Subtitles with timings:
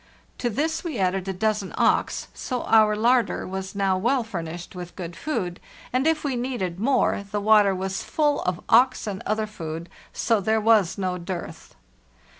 [0.39, 4.95] To this we added a dozen ks, so our larder was now well furnished with
[4.95, 8.59] good 518 FARTHEST NORTH food; and if we needed more the water was full of
[8.67, 11.75] auks and other food, so there was no dearth.